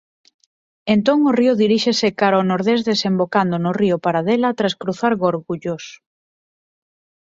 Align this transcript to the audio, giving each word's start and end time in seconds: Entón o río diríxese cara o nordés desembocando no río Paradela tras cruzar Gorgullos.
Entón 0.93 1.17
o 1.29 1.31
río 1.39 1.53
diríxese 1.63 2.07
cara 2.19 2.41
o 2.43 2.47
nordés 2.51 2.79
desembocando 2.91 3.55
no 3.63 3.71
río 3.81 3.95
Paradela 4.05 4.57
tras 4.59 4.77
cruzar 4.81 5.13
Gorgullos. 5.21 5.83